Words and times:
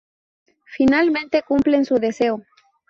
Finalmente 0.65 1.43
cumplen 1.43 1.85
su 1.85 1.99
deseo. 1.99 2.41